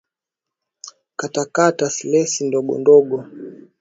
[1.19, 3.17] katakata slesi ndiogondogo